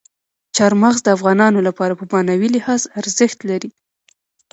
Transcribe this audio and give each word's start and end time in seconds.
چار 0.55 0.73
مغز 0.81 0.99
د 1.03 1.07
افغانانو 1.17 1.59
لپاره 1.67 1.93
په 1.99 2.05
معنوي 2.13 2.49
لحاظ 2.55 2.81
ارزښت 2.99 3.39
لري. 3.49 3.71